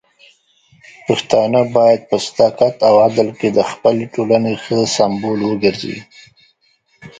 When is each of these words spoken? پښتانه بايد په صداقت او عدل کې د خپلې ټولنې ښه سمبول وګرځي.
پښتانه 1.07 1.61
بايد 1.75 2.01
په 2.09 2.17
صداقت 2.27 2.75
او 2.89 2.95
عدل 3.07 3.29
کې 3.39 3.49
د 3.51 3.59
خپلې 3.71 4.05
ټولنې 4.13 4.53
ښه 4.63 4.77
سمبول 4.95 5.39
وګرځي. 5.45 5.97